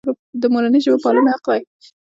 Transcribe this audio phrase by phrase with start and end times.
[0.41, 1.61] د مورنۍ ژبې پالنه حق دی.